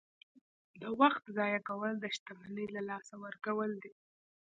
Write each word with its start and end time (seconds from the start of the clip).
•د 0.81 0.83
وخت 1.01 1.23
ضایع 1.37 1.59
کول 1.69 1.93
د 1.99 2.05
شتمنۍ 2.15 2.67
له 2.75 2.81
لاسه 2.89 3.15
ورکول 3.25 3.71
دي. 3.83 3.91